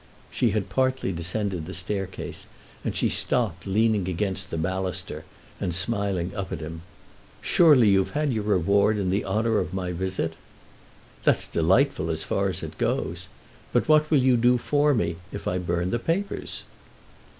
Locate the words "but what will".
13.73-14.17